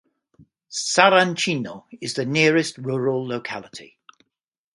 [0.71, 3.99] Saranchino is the nearest rural locality.